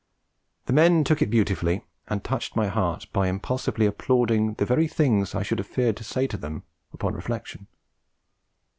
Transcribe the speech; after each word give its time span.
The 0.65 0.73
men 0.73 1.03
took 1.03 1.21
it 1.21 1.29
beautifully, 1.29 1.85
and 2.07 2.23
touched 2.23 2.55
my 2.55 2.65
heart 2.69 3.05
by 3.13 3.27
impulsively 3.27 3.85
applauding 3.85 4.55
the 4.55 4.65
very 4.65 4.87
things 4.87 5.35
I 5.35 5.43
should 5.43 5.59
have 5.59 5.67
feared 5.67 5.95
to 5.97 6.03
say 6.03 6.25
to 6.25 6.37
them 6.37 6.63
upon 6.91 7.13
reflection. 7.13 7.67